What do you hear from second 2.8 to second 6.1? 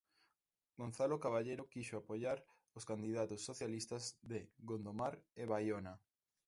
candidatos socialistas de Gondomar e Baiona.